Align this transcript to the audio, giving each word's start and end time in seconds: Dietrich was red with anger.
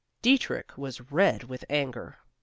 Dietrich 0.23 0.75
was 0.79 0.99
red 1.11 1.43
with 1.43 1.63
anger. 1.69 2.17